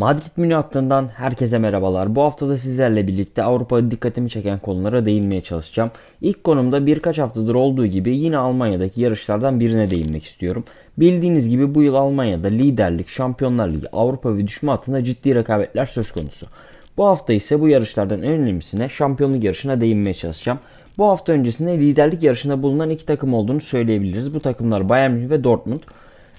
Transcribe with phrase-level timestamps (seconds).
[0.00, 2.14] Madrid Münih hattından herkese merhabalar.
[2.14, 5.90] Bu haftada sizlerle birlikte Avrupa'da dikkatimi çeken konulara değinmeye çalışacağım.
[6.20, 10.64] İlk konumda birkaç haftadır olduğu gibi yine Almanya'daki yarışlardan birine değinmek istiyorum.
[10.98, 16.12] Bildiğiniz gibi bu yıl Almanya'da liderlik, Şampiyonlar Ligi, Avrupa ve düşme hattında ciddi rekabetler söz
[16.12, 16.46] konusu.
[16.96, 20.58] Bu hafta ise bu yarışlardan en önemlisine şampiyonluk yarışına değinmeye çalışacağım.
[20.98, 24.34] Bu hafta öncesinde liderlik yarışında bulunan iki takım olduğunu söyleyebiliriz.
[24.34, 25.80] Bu takımlar Bayern Münih ve Dortmund.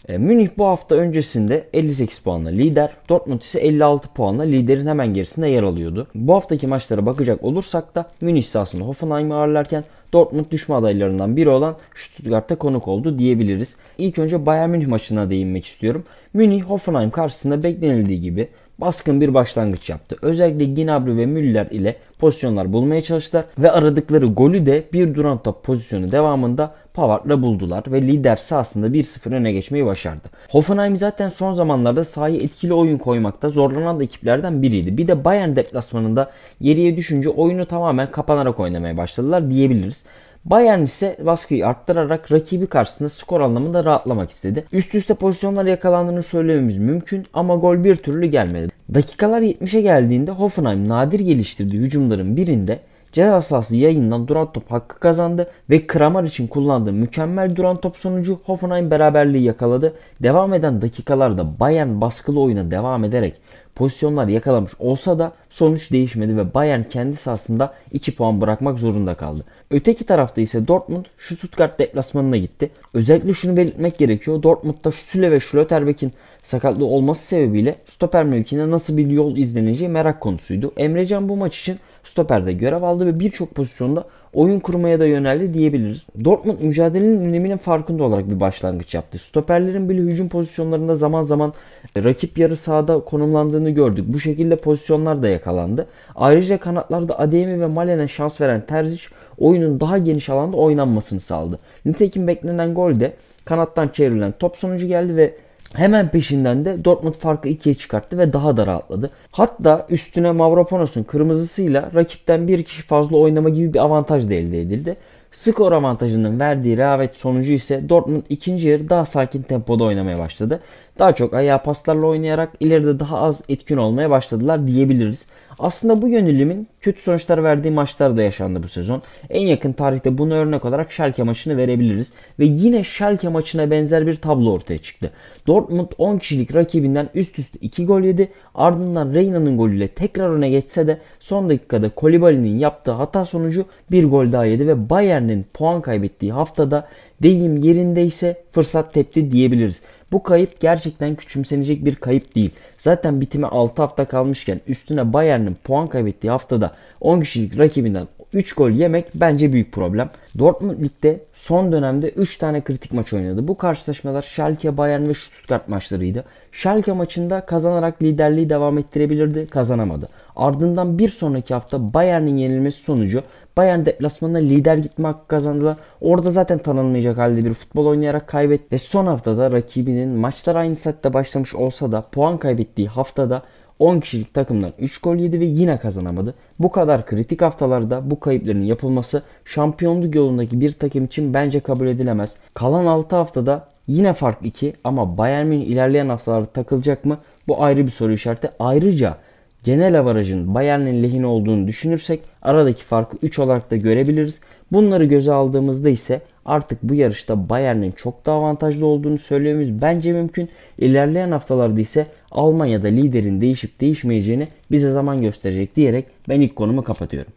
[0.08, 5.48] E, Münih bu hafta öncesinde 58 puanla lider, Dortmund ise 56 puanla liderin hemen gerisinde
[5.48, 6.08] yer alıyordu.
[6.16, 9.84] Bu haftaki maçlara bakacak olursak da Münih sahasında Hoffenheim'i ağırlarken
[10.14, 13.76] Dortmund düşme adaylarından biri olan Stuttgart'ta konuk oldu diyebiliriz.
[13.98, 16.04] İlk önce Bayern Münih maçına değinmek istiyorum.
[16.34, 18.48] Münih Hoffenheim karşısında beklenildiği gibi
[18.82, 20.16] baskın bir başlangıç yaptı.
[20.22, 25.64] Özellikle Gnabry ve Müller ile pozisyonlar bulmaya çalıştılar ve aradıkları golü de bir duran top
[25.64, 30.28] pozisyonu devamında Pavard'la buldular ve lider sahasında 1-0 öne geçmeyi başardı.
[30.50, 34.98] Hoffenheim zaten son zamanlarda sahaya etkili oyun koymakta zorlanan da ekiplerden biriydi.
[34.98, 40.06] Bir de Bayern deplasmanında geriye düşünce oyunu tamamen kapanarak oynamaya başladılar diyebiliriz.
[40.46, 44.66] Bayern ise baskıyı arttırarak rakibi karşısında skor anlamında rahatlamak istedi.
[44.72, 48.72] Üst üste pozisyonlar yakalandığını söylememiz mümkün ama gol bir türlü gelmedi.
[48.94, 52.80] Dakikalar 70'e geldiğinde Hoffenheim nadir geliştirdiği hücumların birinde
[53.12, 58.40] ceza sahası yayından duran top hakkı kazandı ve Kramar için kullandığı mükemmel duran top sonucu
[58.44, 59.94] Hoffenheim beraberliği yakaladı.
[60.24, 63.34] Devam eden dakikalarda Bayern baskılı oyuna devam ederek
[63.76, 69.44] pozisyonlar yakalamış olsa da sonuç değişmedi ve Bayern kendi sahasında 2 puan bırakmak zorunda kaldı.
[69.72, 72.72] Öteki tarafta ise Dortmund Stuttgart deplasmanına gitti.
[72.94, 74.44] Özellikle şunu belirtmek gerekiyor.
[74.44, 76.12] Dortmund'da Süle ve Schlotterbeck'in
[76.44, 80.74] sakatlığı olması sebebiyle stoper mevkinde nasıl bir yol izleneceği merak konusuydu.
[80.78, 86.06] Emrecan bu maç için stoperde görev aldı ve birçok pozisyonda oyun kurmaya da yöneldi diyebiliriz.
[86.26, 89.18] Dortmund mücadelenin öneminin farkında olarak bir başlangıç yaptı.
[89.18, 91.54] Stoperlerin bile hücum pozisyonlarında zaman zaman
[91.98, 94.06] rakip yarı sahada konumlandığını gördük.
[94.08, 95.88] Bu şekilde pozisyonlar da yakalandı.
[96.16, 99.04] Ayrıca kanatlarda Ademi ve Malen'e şans veren Terzic
[99.38, 101.60] oyunun daha geniş alanda oynanmasını sağladı.
[101.86, 103.14] Nitekim beklenen gol de
[103.46, 105.36] kanattan çevrilen top sonucu geldi ve
[105.74, 109.10] Hemen peşinden de Dortmund farkı ikiye çıkarttı ve daha da rahatladı.
[109.32, 114.98] Hatta üstüne Mavropanos'un kırmızısıyla rakipten bir kişi fazla oynama gibi bir avantaj da elde edildi.
[115.32, 120.60] Skor avantajının verdiği rehavet sonucu ise Dortmund ikinci yarı daha sakin tempoda oynamaya başladı.
[121.00, 125.28] Daha çok ayağı paslarla oynayarak ileride daha az etkin olmaya başladılar diyebiliriz.
[125.60, 129.02] Aslında bu yönelimin kötü sonuçlar verdiği maçlar da yaşandı bu sezon.
[129.30, 132.14] En yakın tarihte bunu örnek olarak Schalke maçını verebiliriz.
[132.40, 135.12] Ve yine Schalke maçına benzer bir tablo ortaya çıktı.
[135.48, 138.32] Dortmund 10 kişilik rakibinden üst üste 2 gol yedi.
[138.56, 144.32] Ardından Reyna'nın golüyle tekrar öne geçse de son dakikada Kolibali'nin yaptığı hata sonucu bir gol
[144.32, 146.88] daha yedi ve Bayern'in puan kaybettiği haftada
[147.24, 149.82] deyim yerindeyse fırsat tepti diyebiliriz.
[150.12, 152.52] Bu kayıp gerçekten küçümsenecek bir kayıp değil.
[152.78, 158.70] Zaten bitime 6 hafta kalmışken üstüne Bayern'in puan kaybettiği haftada 10 kişilik rakibinden 3 gol
[158.70, 160.10] yemek bence büyük problem.
[160.40, 163.48] Dortmund ligde son dönemde 3 tane kritik maç oynadı.
[163.48, 166.24] Bu karşılaşmalar Schalke, Bayern ve Stuttgart maçlarıydı.
[166.52, 170.10] Schalke maçında kazanarak liderliği devam ettirebilirdi, kazanamadı.
[170.36, 173.24] Ardından bir sonraki hafta Bayern'in yenilmesi sonucu
[173.58, 175.78] Bayern deplasmanına lider gitme hakkı kazandılar.
[176.02, 178.72] Orada zaten tanınmayacak halde bir futbol oynayarak kaybetti.
[178.72, 183.42] Ve son haftada rakibinin maçlar aynı saatte başlamış olsa da puan kaybettiği haftada
[183.80, 186.34] 10 kişilik takımdan 3 gol yedi ve yine kazanamadı.
[186.60, 192.36] Bu kadar kritik haftalarda bu kayıpların yapılması şampiyonluk yolundaki bir takım için bence kabul edilemez.
[192.54, 197.18] Kalan 6 haftada yine fark 2 ama Bayern Münih ilerleyen haftalarda takılacak mı?
[197.48, 198.52] Bu ayrı bir soru işareti.
[198.60, 199.18] Ayrıca
[199.64, 204.42] genel avarajın Bayern'in lehine olduğunu düşünürsek aradaki farkı 3 olarak da görebiliriz.
[204.72, 210.50] Bunları göze aldığımızda ise artık bu yarışta Bayern'in çok daha avantajlı olduğunu söylememiz bence mümkün.
[210.78, 217.34] İlerleyen haftalarda ise Almanya'da liderin değişip değişmeyeceğini bize zaman gösterecek diyerek ben ilk konumu kapatıyorum.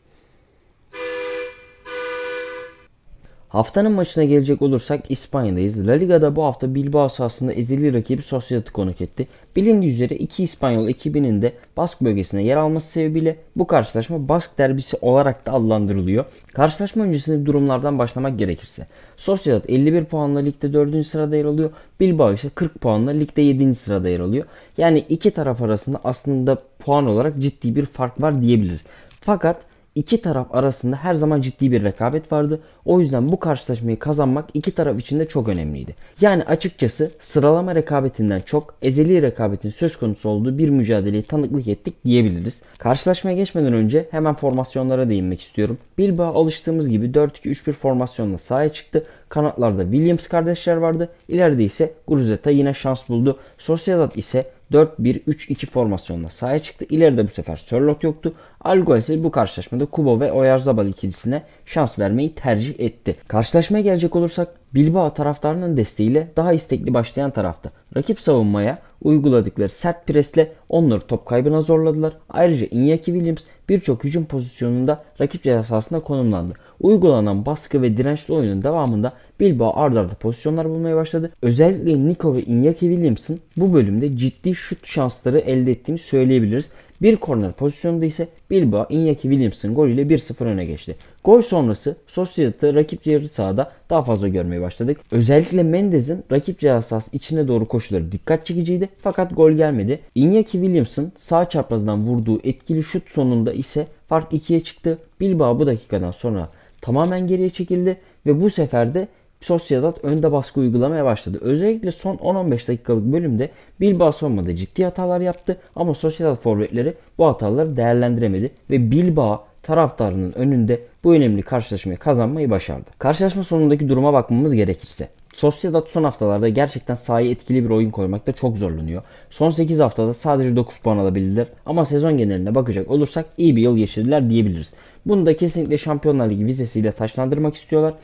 [3.55, 5.87] Haftanın maçına gelecek olursak İspanya'dayız.
[5.87, 9.29] La Liga'da bu hafta Bilbao sahasında ezeli rakibi Sociedad'ı konuk etti.
[9.57, 14.97] Bilindiği üzere iki İspanyol ekibinin de Bask bölgesine yer alması sebebiyle bu karşılaşma Bask derbisi
[15.01, 16.25] olarak da adlandırılıyor.
[16.55, 18.87] Karşılaşma öncesinde durumlardan başlamak gerekirse.
[19.17, 21.07] Sociedad 51 puanla ligde 4.
[21.07, 21.71] sırada yer alıyor.
[22.01, 23.75] Bilbao ise 40 puanla ligde 7.
[23.75, 24.45] sırada yer alıyor.
[24.79, 28.85] Yani iki taraf arasında aslında puan olarak ciddi bir fark var diyebiliriz.
[29.21, 29.57] Fakat
[29.95, 32.61] iki taraf arasında her zaman ciddi bir rekabet vardı.
[32.85, 35.95] O yüzden bu karşılaşmayı kazanmak iki taraf için de çok önemliydi.
[36.21, 42.63] Yani açıkçası sıralama rekabetinden çok ezeli rekabetin söz konusu olduğu bir mücadeleyi tanıklık ettik diyebiliriz.
[42.79, 45.79] Karşılaşmaya geçmeden önce hemen formasyonlara değinmek istiyorum.
[45.99, 49.07] Bilbao alıştığımız gibi 4-2-3-1 formasyonla sahaya çıktı.
[49.29, 51.09] Kanatlarda Williams kardeşler vardı.
[51.29, 53.39] İleride ise Gruzeta yine şans buldu.
[53.59, 56.87] Sociedad ise 4-1-3-2 formasyonla sahaya çıktı.
[56.89, 58.33] İleride bu sefer Sörlot yoktu.
[58.61, 63.17] Algo ise bu karşılaşmada Kubo ve Oyarzabal ikilisine şans vermeyi tercih etti.
[63.29, 67.71] Karşılaşmaya gelecek olursak Bilbao taraftarının desteğiyle daha istekli başlayan tarafta.
[67.97, 72.17] Rakip savunmaya uyguladıkları sert presle onları top kaybına zorladılar.
[72.29, 76.55] Ayrıca Iñaki Williams birçok hücum pozisyonunda rakip cezasında konumlandı.
[76.81, 81.33] Uygulanan baskı ve dirençli oyunun devamında Bilbao ardarda arda pozisyonlar bulmaya başladı.
[81.43, 86.71] Özellikle Nico ve Iñaki Williams'ın bu bölümde ciddi şut şansları elde ettiğini söyleyebiliriz.
[87.03, 90.97] Bir korner pozisyonunda ise Bilbao Iñaki Williams'ın golüyle 1-0 öne geçti.
[91.25, 95.01] Gol sonrası Sociedad'ı rakip yarı sahada daha fazla görmeye başladık.
[95.11, 100.01] Özellikle Mendez'in rakip ceza sahası içine doğru koşuları dikkat çekiciydi fakat gol gelmedi.
[100.17, 104.99] Iñaki Williams'ın sağ çaprazdan vurduğu etkili şut sonunda ise fark 2'ye çıktı.
[105.21, 106.49] Bilbao bu dakikadan sonra
[106.81, 107.97] tamamen geriye çekildi
[108.27, 109.09] ve bu sefer de
[109.45, 111.39] Sociedad önde baskı uygulamaya başladı.
[111.41, 113.51] Özellikle son 10-15 dakikalık bölümde
[113.81, 120.81] Bilbao savunmada ciddi hatalar yaptı ama Sociedad forvetleri bu hataları değerlendiremedi ve Bilbao taraftarının önünde
[121.05, 122.91] bu önemli karşılaşmayı kazanmayı başardı.
[122.99, 128.59] Karşılaşma sonundaki duruma bakmamız gerekirse Sociedad son haftalarda gerçekten sahaya etkili bir oyun koymakta çok
[128.59, 129.03] zorlanıyor.
[129.31, 133.77] Son 8 haftada sadece 9 puan alabildiler ama sezon geneline bakacak olursak iyi bir yıl
[133.77, 134.75] geçirdiler diyebiliriz.
[135.07, 137.95] Bunu da kesinlikle Şampiyonlar Ligi vizesiyle taşlandırmak istiyorlar.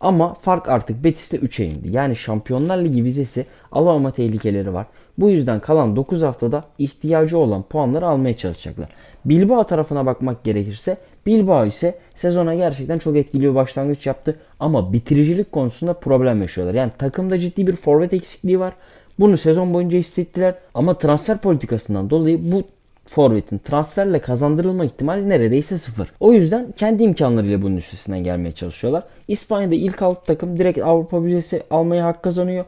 [0.00, 1.88] Ama fark artık Betis'te 3'e indi.
[1.88, 4.86] Yani Şampiyonlar Ligi vizesi alamama tehlikeleri var.
[5.18, 8.88] Bu yüzden kalan 9 haftada ihtiyacı olan puanları almaya çalışacaklar.
[9.24, 10.96] Bilbao tarafına bakmak gerekirse
[11.26, 16.74] Bilbao ise sezona gerçekten çok etkili bir başlangıç yaptı ama bitiricilik konusunda problem yaşıyorlar.
[16.74, 18.72] Yani takımda ciddi bir forvet eksikliği var.
[19.18, 22.62] Bunu sezon boyunca hissettiler ama transfer politikasından dolayı bu
[23.06, 26.08] forvetin transferle kazandırılma ihtimali neredeyse sıfır.
[26.20, 29.02] O yüzden kendi imkanlarıyla bunun üstesinden gelmeye çalışıyorlar.
[29.28, 32.64] İspanya'da ilk alt takım direkt Avrupa vizesi almaya hak kazanıyor.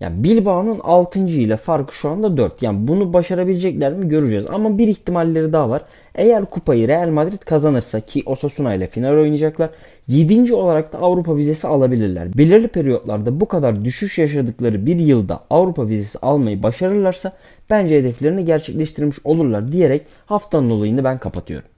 [0.00, 1.18] Yani Bilbao'nun 6.
[1.18, 2.62] ile farkı şu anda 4.
[2.62, 4.44] Yani bunu başarabilecekler mi göreceğiz.
[4.52, 5.82] Ama bir ihtimalleri daha var.
[6.14, 9.70] Eğer kupayı Real Madrid kazanırsa ki Osasuna ile final oynayacaklar.
[10.08, 10.54] 7.
[10.54, 12.38] olarak da Avrupa vizesi alabilirler.
[12.38, 17.32] Belirli periyotlarda bu kadar düşüş yaşadıkları bir yılda Avrupa vizesi almayı başarırlarsa
[17.70, 21.68] bence hedeflerini gerçekleştirmiş olurlar diyerek haftanın olayını ben kapatıyorum.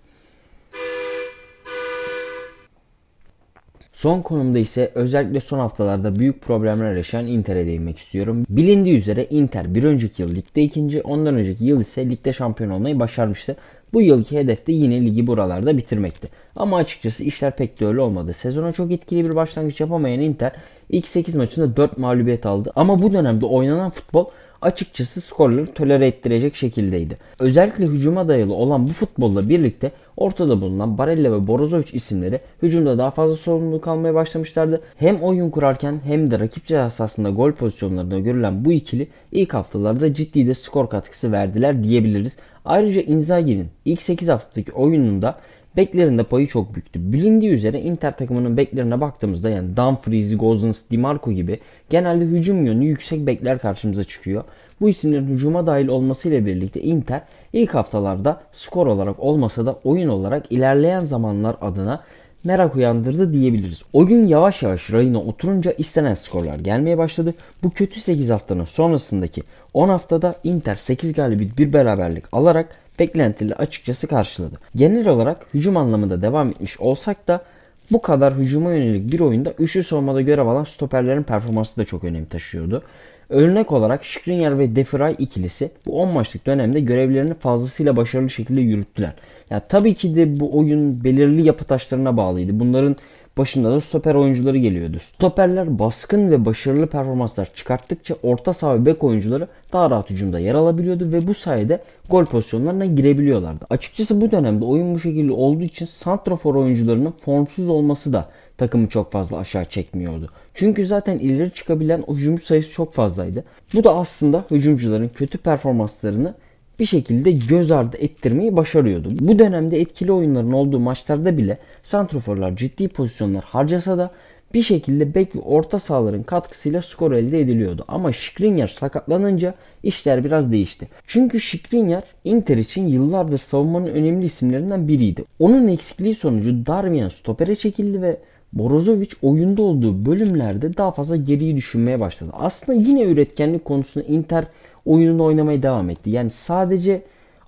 [4.00, 8.44] Son konumda ise özellikle son haftalarda büyük problemler yaşayan Inter'e değinmek istiyorum.
[8.48, 12.98] Bilindiği üzere Inter bir önceki yıl ligde ikinci, ondan önceki yıl ise ligde şampiyon olmayı
[12.98, 13.56] başarmıştı.
[13.92, 16.28] Bu yılki hedef de yine ligi buralarda bitirmekti.
[16.56, 18.32] Ama açıkçası işler pek de öyle olmadı.
[18.32, 20.52] Sezona çok etkili bir başlangıç yapamayan Inter
[20.88, 22.72] ilk 8 maçında 4 mağlubiyet aldı.
[22.76, 24.26] Ama bu dönemde oynanan futbol
[24.62, 27.16] açıkçası skorları tolere ettirecek şekildeydi.
[27.38, 33.10] Özellikle hücuma dayalı olan bu futbolla birlikte ortada bulunan Barella ve Borozovic isimleri hücumda daha
[33.10, 34.80] fazla sorumluluk almaya başlamışlardı.
[34.96, 40.46] Hem oyun kurarken hem de rakip cezasında gol pozisyonlarında görülen bu ikili ilk haftalarda ciddi
[40.46, 42.36] de skor katkısı verdiler diyebiliriz.
[42.64, 45.40] Ayrıca Inzaghi'nin ilk 8 haftadaki oyununda
[45.76, 47.12] beklerinde payı çok büyüktü.
[47.12, 52.84] Bilindiği üzere Inter takımının beklerine baktığımızda yani Dumfries, Gozens, Di Marco gibi genelde hücum yönü
[52.84, 54.44] yüksek bekler karşımıza çıkıyor.
[54.80, 57.22] Bu isimlerin hücuma dahil olmasıyla birlikte Inter
[57.52, 62.04] ilk haftalarda skor olarak olmasa da oyun olarak ilerleyen zamanlar adına
[62.44, 63.82] merak uyandırdı diyebiliriz.
[63.92, 67.34] Oyun yavaş yavaş rayına oturunca istenen skorlar gelmeye başladı.
[67.62, 69.42] Bu kötü 8 haftanın sonrasındaki
[69.74, 72.68] 10 haftada Inter 8 galibiyet bir beraberlik alarak
[72.98, 74.58] beklentileri açıkçası karşıladı.
[74.76, 77.44] Genel olarak hücum anlamında devam etmiş olsak da
[77.90, 82.24] bu kadar hücuma yönelik bir oyunda üçlü savunmada görev alan stoperlerin performansı da çok önem
[82.24, 82.82] taşıyordu.
[83.30, 89.14] Örnek olarak Skriniar ve Defray ikilisi bu 10 maçlık dönemde görevlerini fazlasıyla başarılı şekilde yürüttüler.
[89.50, 92.60] Yani tabii ki de bu oyun belirli yapı taşlarına bağlıydı.
[92.60, 92.96] Bunların
[93.38, 94.98] başında da stoper oyuncuları geliyordu.
[95.00, 100.54] Stoperler baskın ve başarılı performanslar çıkarttıkça orta saha ve bek oyuncuları daha rahat hücumda yer
[100.54, 103.66] alabiliyordu ve bu sayede gol pozisyonlarına girebiliyorlardı.
[103.70, 108.28] Açıkçası bu dönemde oyun bu şekilde olduğu için santrafor oyuncularının formsuz olması da
[108.60, 110.28] takımı çok fazla aşağı çekmiyordu.
[110.54, 113.44] Çünkü zaten ileri çıkabilen o hücumcu sayısı çok fazlaydı.
[113.74, 116.34] Bu da aslında hücumcuların kötü performanslarını
[116.78, 119.08] bir şekilde göz ardı ettirmeyi başarıyordu.
[119.20, 124.10] Bu dönemde etkili oyunların olduğu maçlarda bile santroforlar ciddi pozisyonlar harcasa da
[124.54, 127.84] bir şekilde bek ve orta sahaların katkısıyla skor elde ediliyordu.
[127.88, 130.88] Ama Skriniar sakatlanınca işler biraz değişti.
[131.06, 135.24] Çünkü Skriniar Inter için yıllardır savunmanın önemli isimlerinden biriydi.
[135.38, 138.16] Onun eksikliği sonucu Darmian stopere çekildi ve
[138.52, 142.30] Borozovic oyunda olduğu bölümlerde daha fazla geriyi düşünmeye başladı.
[142.34, 144.46] Aslında yine üretkenlik konusunda Inter
[144.86, 146.10] oyununu oynamaya devam etti.
[146.10, 147.02] Yani sadece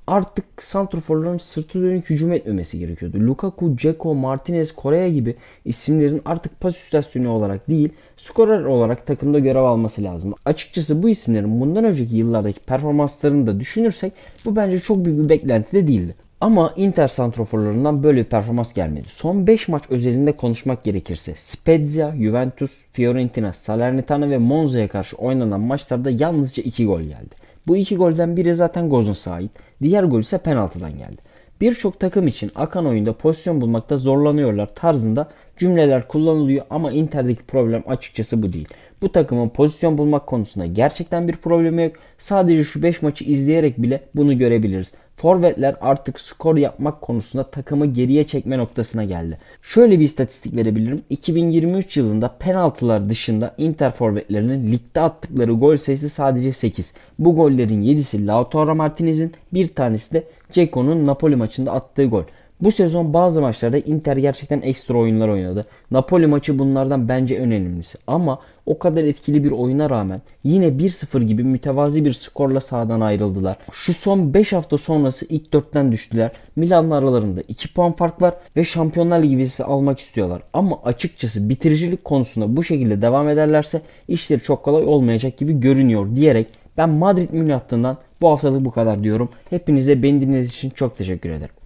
[0.06, 3.20] Artık santrforların sırtı dönük hücum etmemesi gerekiyordu.
[3.20, 9.62] Lukaku, Ceko, Martinez, Korea gibi isimlerin artık pas istasyonu olarak değil, skorer olarak takımda görev
[9.62, 10.34] alması lazım.
[10.44, 14.12] Açıkçası bu isimlerin bundan önceki yıllardaki performanslarını da düşünürsek
[14.44, 16.14] bu bence çok büyük bir beklenti de değildi.
[16.42, 19.08] Ama Inter santroforlarından böyle bir performans gelmedi.
[19.08, 26.10] Son 5 maç özelinde konuşmak gerekirse Spezia, Juventus, Fiorentina, Salernitana ve Monza'ya karşı oynanan maçlarda
[26.10, 27.34] yalnızca 2 gol geldi.
[27.66, 29.50] Bu iki golden biri zaten Gozens'a ait.
[29.82, 31.22] Diğer gol ise penaltıdan geldi.
[31.60, 38.42] Birçok takım için akan oyunda pozisyon bulmakta zorlanıyorlar tarzında cümleler kullanılıyor ama Inter'deki problem açıkçası
[38.42, 38.68] bu değil.
[39.02, 41.92] Bu takımın pozisyon bulmak konusunda gerçekten bir problemi yok.
[42.18, 44.92] Sadece şu 5 maçı izleyerek bile bunu görebiliriz.
[45.22, 49.38] Forvetler artık skor yapmak konusunda takımı geriye çekme noktasına geldi.
[49.62, 51.02] Şöyle bir istatistik verebilirim.
[51.10, 56.92] 2023 yılında penaltılar dışında Inter forvetlerinin ligde attıkları gol sayısı sadece 8.
[57.18, 62.22] Bu gollerin 7'si Lautaro Martinez'in, bir tanesi de Ceko'nun Napoli maçında attığı gol.
[62.62, 65.64] Bu sezon bazı maçlarda Inter gerçekten ekstra oyunlar oynadı.
[65.90, 67.98] Napoli maçı bunlardan bence en önemlisi.
[68.06, 73.56] Ama o kadar etkili bir oyuna rağmen yine 1-0 gibi mütevazi bir skorla sahadan ayrıldılar.
[73.72, 76.30] Şu son 5 hafta sonrası ilk 4'ten düştüler.
[76.56, 80.42] Milan'la aralarında 2 puan fark var ve Şampiyonlar Ligi vizesi almak istiyorlar.
[80.52, 86.46] Ama açıkçası bitiricilik konusunda bu şekilde devam ederlerse işleri çok kolay olmayacak gibi görünüyor diyerek
[86.76, 89.28] ben Madrid Münih hattından bu haftalık bu kadar diyorum.
[89.50, 91.61] Hepinize beni dinlediğiniz için çok teşekkür ederim.